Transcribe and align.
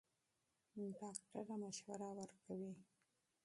ډاکټره 0.99 1.55
مشوره 1.63 2.07
ورکوي. 2.17 2.73